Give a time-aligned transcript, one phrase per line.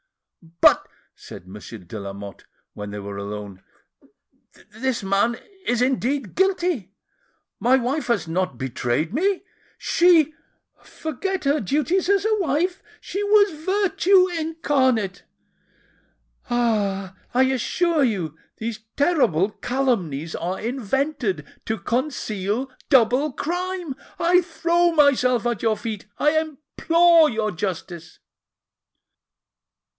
[0.59, 3.61] "But," said Monsieur de Lamotte, when they were alone,
[4.71, 6.95] "this man is indeed guilty.
[7.59, 9.43] My wife has not betrayed me!
[9.77, 12.81] She!—forget her duties as a wife!
[12.99, 15.23] she was virtue incarnate!
[16.49, 17.15] Ah!
[17.35, 23.95] I assure you these terrible calumnies are invented to conceal double crime!
[24.17, 28.17] I throw myself at your feet,—I implore your justice!"